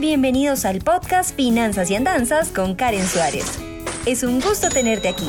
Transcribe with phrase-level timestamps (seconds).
[0.00, 3.58] bienvenidos al podcast Finanzas y Andanzas con Karen Suárez.
[4.06, 5.28] Es un gusto tenerte aquí.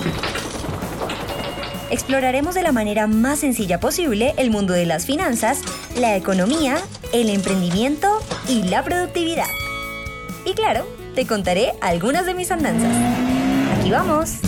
[1.91, 5.61] Exploraremos de la manera más sencilla posible el mundo de las finanzas,
[5.99, 6.77] la economía,
[7.13, 8.07] el emprendimiento
[8.47, 9.49] y la productividad.
[10.45, 12.91] Y claro, te contaré algunas de mis andanzas.
[13.77, 14.39] Aquí vamos.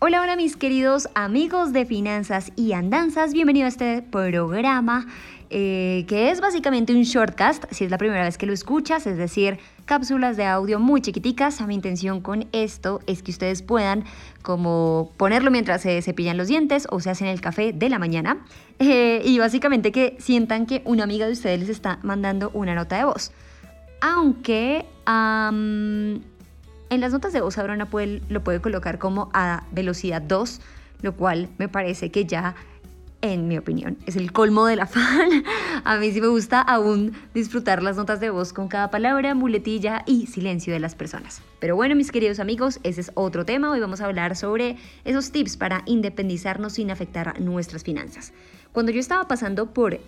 [0.00, 5.06] Hola, hola mis queridos amigos de finanzas y andanzas, bienvenido a este programa
[5.50, 9.16] eh, que es básicamente un shortcast, si es la primera vez que lo escuchas, es
[9.16, 11.60] decir, cápsulas de audio muy chiquiticas.
[11.62, 14.04] Mi intención con esto es que ustedes puedan
[14.42, 18.44] como ponerlo mientras se cepillan los dientes o se hacen el café de la mañana
[18.78, 22.98] eh, y básicamente que sientan que una amiga de ustedes les está mandando una nota
[22.98, 23.32] de voz.
[24.00, 26.22] Aunque en
[26.90, 27.88] las notas de voz ahora una
[28.28, 30.60] lo puede colocar como a velocidad 2,
[31.02, 32.54] lo cual me parece que ya
[33.20, 33.98] en mi opinión.
[34.06, 35.44] Es el colmo de la fan.
[35.84, 40.02] A mí sí me gusta aún disfrutar las notas de voz con cada palabra, muletilla
[40.06, 41.42] y silencio de las personas.
[41.58, 43.70] Pero bueno, mis queridos amigos, ese es otro tema.
[43.70, 48.32] Hoy vamos a hablar sobre esos tips para independizarnos sin afectar nuestras finanzas.
[48.72, 49.98] Cuando yo estaba pasando por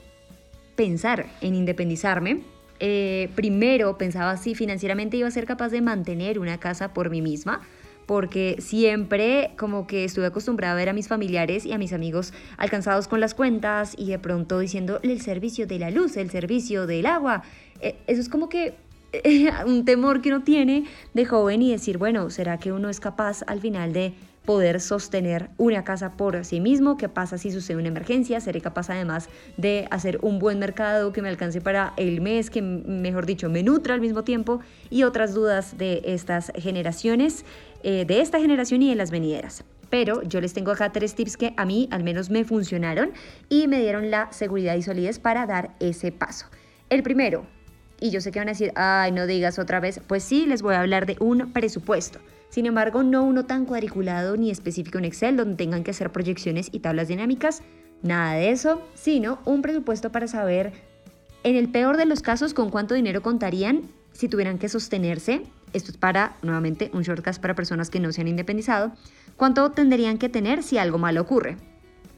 [0.77, 2.43] pensar en independizarme,
[2.79, 7.21] eh, primero pensaba si financieramente iba a ser capaz de mantener una casa por mí
[7.21, 7.61] misma
[8.11, 12.33] porque siempre como que estuve acostumbrada a ver a mis familiares y a mis amigos
[12.57, 16.89] alcanzados con las cuentas y de pronto diciendo el servicio de la luz, el servicio
[16.89, 17.45] del agua.
[17.81, 18.75] Eh, eso es como que
[19.65, 23.45] un temor que uno tiene de joven y decir, bueno, ¿será que uno es capaz
[23.47, 24.13] al final de
[24.45, 28.91] poder sostener una casa por sí mismo, qué pasa si sucede una emergencia, seré capaz
[28.91, 33.49] además de hacer un buen mercado que me alcance para el mes, que mejor dicho
[33.49, 37.45] me nutra al mismo tiempo y otras dudas de estas generaciones,
[37.83, 39.65] eh, de esta generación y de las venideras.
[39.89, 43.11] Pero yo les tengo acá tres tips que a mí al menos me funcionaron
[43.49, 46.47] y me dieron la seguridad y solidez para dar ese paso.
[46.89, 47.45] El primero,
[48.01, 50.63] y yo sé que van a decir, ay, no digas otra vez, pues sí, les
[50.63, 52.21] voy a hablar de un presupuesto.
[52.49, 56.69] Sin embargo, no uno tan cuadriculado ni específico en Excel donde tengan que hacer proyecciones
[56.73, 57.63] y tablas dinámicas,
[58.03, 60.73] nada de eso, sino un presupuesto para saber,
[61.43, 65.43] en el peor de los casos, con cuánto dinero contarían si tuvieran que sostenerse.
[65.73, 68.93] Esto es para, nuevamente, un shortcast para personas que no se han independizado.
[69.37, 71.57] ¿Cuánto tendrían que tener si algo malo ocurre?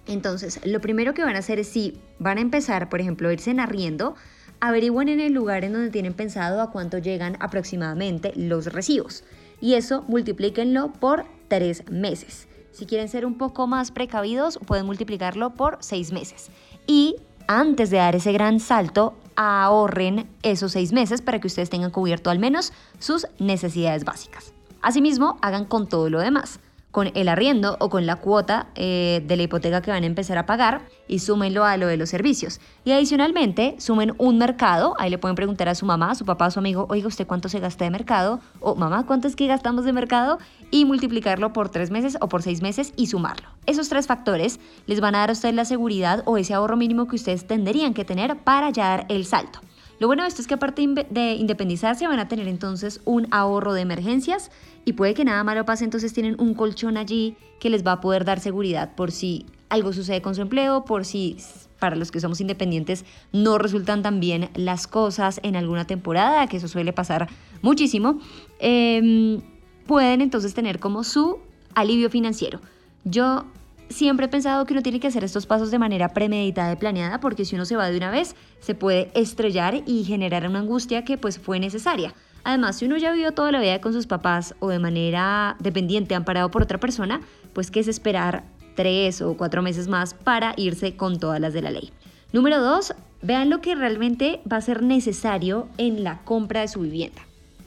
[0.07, 3.51] Entonces, lo primero que van a hacer es si van a empezar, por ejemplo, irse
[3.51, 4.17] en arriendo,
[4.61, 9.25] averigüen en el lugar en donde tienen pensado a cuánto llegan aproximadamente los recibos
[9.63, 12.49] y eso multiplíquenlo por tres meses.
[12.73, 16.51] Si quieren ser un poco más precavidos, pueden multiplicarlo por seis meses.
[16.87, 21.91] Y antes de dar ese gran salto, ahorren esos seis meses para que ustedes tengan
[21.91, 24.53] cubierto al menos sus necesidades básicas.
[24.81, 26.61] Asimismo, hagan con todo lo demás
[26.93, 30.39] con el arriendo o con la cuota eh, de la hipoteca que van a empezar
[30.39, 32.61] a pagar y súmenlo a lo de los servicios.
[32.85, 36.47] Y adicionalmente, sumen un mercado, ahí le pueden preguntar a su mamá, a su papá,
[36.47, 38.41] a su amigo, oiga, ¿usted cuánto se gasta de mercado?
[38.61, 40.39] O mamá, ¿cuánto es que gastamos de mercado?
[40.71, 43.49] Y multiplicarlo por tres meses o por seis meses y sumarlo.
[43.65, 47.09] Esos tres factores les van a dar a ustedes la seguridad o ese ahorro mínimo
[47.09, 49.61] que ustedes tendrían que tener para ya dar el salto.
[50.03, 53.73] Lo bueno de esto es que aparte de independizarse van a tener entonces un ahorro
[53.73, 54.51] de emergencias
[54.85, 58.01] y puede que nada malo pase, entonces tienen un colchón allí que les va a
[58.01, 61.37] poder dar seguridad por si algo sucede con su empleo, por si
[61.79, 66.57] para los que somos independientes no resultan tan bien las cosas en alguna temporada, que
[66.57, 67.29] eso suele pasar
[67.61, 68.19] muchísimo,
[68.59, 69.41] em,
[69.87, 71.39] pueden entonces tener como su
[71.77, 72.61] alivio financiero.
[73.05, 73.45] Yo
[73.89, 77.21] siempre he pensado que uno tiene que hacer estos pasos de manera premeditada y planeada
[77.21, 81.05] porque si uno se va de una vez se puede estrellar y generar una angustia
[81.05, 82.15] que pues fue necesaria.
[82.45, 86.15] Además, si uno ya vivió toda la vida con sus papás o de manera dependiente,
[86.15, 87.21] amparado por otra persona,
[87.53, 88.45] pues que es esperar
[88.75, 91.93] tres o cuatro meses más para irse con todas las de la ley.
[92.33, 96.81] Número dos, vean lo que realmente va a ser necesario en la compra de su
[96.81, 97.23] vivienda.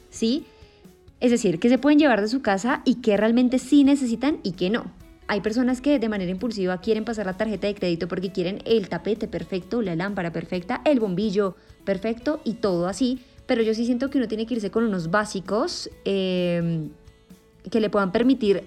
[0.10, 0.46] ¿Sí?
[1.20, 4.54] Es decir, que se pueden llevar de su casa y que realmente sí necesitan y
[4.54, 4.86] que no.
[5.28, 8.90] Hay personas que de manera impulsiva quieren pasar la tarjeta de crédito porque quieren el
[8.90, 14.10] tapete perfecto, la lámpara perfecta, el bombillo perfecto y todo así, pero yo sí siento
[14.10, 16.90] que uno tiene que irse con unos básicos em,
[17.72, 18.64] que le puedan permitir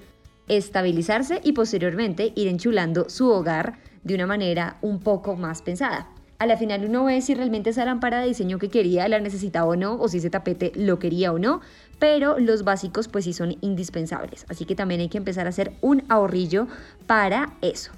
[0.48, 6.08] estabilizarse y posteriormente ir enchulando su hogar de una manera un poco más pensada.
[6.38, 9.66] A la final uno ve si realmente esa lámpara de diseño que quería la necesitaba
[9.66, 11.60] o no, o si ese tapete lo quería o no,
[11.98, 14.46] pero los básicos pues sí son indispensables.
[14.48, 16.68] Así que también hay que empezar a hacer un ahorrillo
[17.08, 17.90] para eso.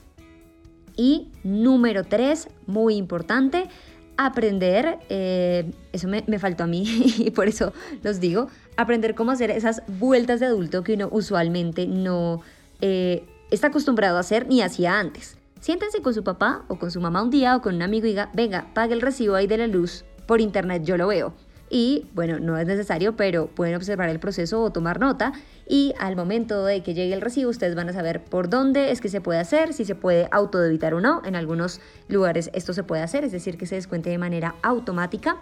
[0.97, 3.69] Y número tres, muy importante,
[4.17, 6.85] aprender, eh, eso me, faltó a mí
[7.19, 11.87] y por eso los digo, aprender cómo hacer esas vueltas de adulto que uno usualmente
[11.87, 12.41] no
[12.81, 15.37] eh, está acostumbrado a hacer ni hacía antes.
[15.61, 18.11] Siéntense con su papá o con su mamá un día o con un amigo y
[18.11, 21.35] diga, venga, pague el recibo ahí de la luz por internet yo lo veo.
[21.69, 25.33] Y bueno, no es necesario, pero pueden observar el proceso o tomar nota
[25.69, 29.01] y al momento de que llegue el recibo ustedes van a saber por dónde es
[29.01, 31.23] que se puede hacer, si se puede autodebitar o no.
[31.25, 35.39] En algunos lugares esto se puede hacer, es decir, que se descuente de manera automática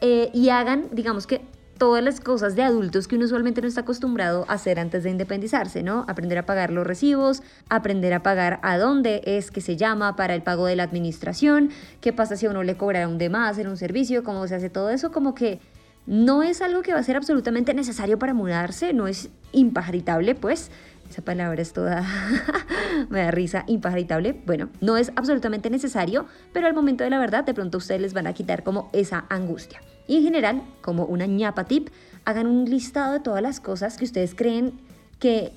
[0.00, 1.40] eh, y hagan, digamos que
[1.78, 5.10] todas las cosas de adultos que uno usualmente no está acostumbrado a hacer antes de
[5.10, 6.04] independizarse, ¿no?
[6.08, 10.34] Aprender a pagar los recibos, aprender a pagar a dónde es que se llama para
[10.34, 13.58] el pago de la administración, qué pasa si a uno le cobra un de más
[13.58, 15.60] en un servicio, cómo se hace todo eso, como que
[16.06, 20.70] no es algo que va a ser absolutamente necesario para mudarse, no es impajaritable, pues.
[21.08, 22.04] Esa palabra es toda,
[23.08, 24.40] me da risa, impajaritable.
[24.46, 28.14] Bueno, no es absolutamente necesario, pero al momento de la verdad, de pronto ustedes les
[28.14, 29.80] van a quitar como esa angustia.
[30.06, 31.88] Y en general, como una ñapa tip,
[32.24, 34.72] hagan un listado de todas las cosas que ustedes creen
[35.18, 35.52] que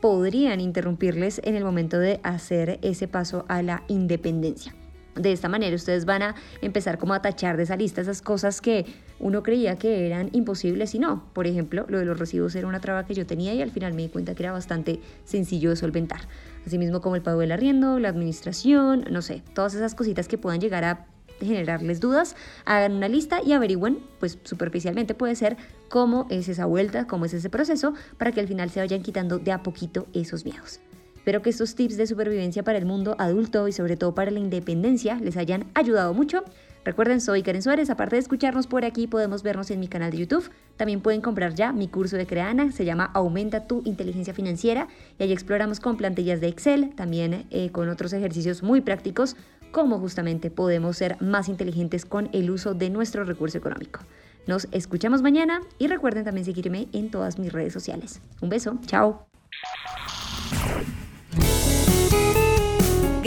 [0.00, 4.74] podrían interrumpirles en el momento de hacer ese paso a la independencia.
[5.14, 8.60] De esta manera ustedes van a empezar como a tachar de esa lista esas cosas
[8.62, 8.86] que
[9.20, 11.24] uno creía que eran imposibles y no.
[11.34, 13.92] Por ejemplo, lo de los recibos era una traba que yo tenía y al final
[13.92, 16.20] me di cuenta que era bastante sencillo de solventar.
[16.66, 20.60] Asimismo como el pago del arriendo, la administración, no sé, todas esas cositas que puedan
[20.60, 21.06] llegar a
[21.40, 25.56] generarles dudas, hagan una lista y averigüen, pues superficialmente puede ser
[25.88, 29.38] cómo es esa vuelta, cómo es ese proceso, para que al final se vayan quitando
[29.38, 30.80] de a poquito esos miedos.
[31.22, 34.40] Espero que estos tips de supervivencia para el mundo adulto y sobre todo para la
[34.40, 36.42] independencia les hayan ayudado mucho.
[36.84, 37.90] Recuerden, soy Karen Suárez.
[37.90, 40.50] Aparte de escucharnos por aquí, podemos vernos en mi canal de YouTube.
[40.76, 44.88] También pueden comprar ya mi curso de Creana, se llama Aumenta tu inteligencia financiera.
[45.16, 49.36] Y ahí exploramos con plantillas de Excel, también eh, con otros ejercicios muy prácticos
[49.70, 54.00] cómo justamente podemos ser más inteligentes con el uso de nuestro recurso económico.
[54.48, 58.20] Nos escuchamos mañana y recuerden también seguirme en todas mis redes sociales.
[58.40, 59.28] Un beso, chao.